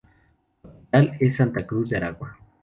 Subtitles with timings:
[0.59, 2.35] Su capital es Santa Cruz de Aragua.